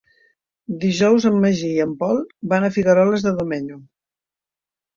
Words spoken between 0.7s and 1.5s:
Dijous en